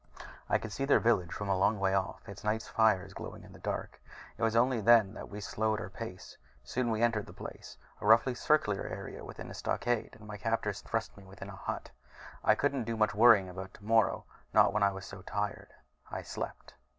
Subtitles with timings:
[0.49, 3.53] I could see their village from a long way off, its night fires glowing in
[3.53, 4.01] the dark.
[4.35, 6.35] It was only then that we slowed our pace.
[6.63, 10.81] Soon we entered the place, a roughly circular area within a stockade, and my captors
[10.81, 11.91] thrust me within a hut.
[12.43, 14.25] I couldn't do much worrying about tomorrow,
[14.55, 15.71] not when I was so tired.
[16.09, 16.73] I slept.